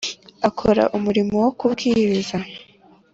Akora 0.47 0.83
umurimo 0.97 1.35
wo 1.43 1.51
kubwiriza 1.59 2.37